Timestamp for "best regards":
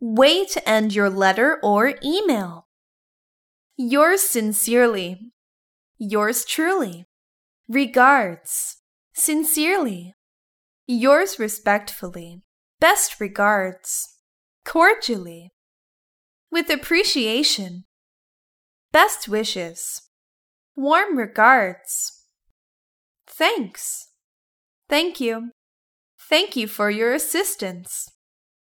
12.80-14.16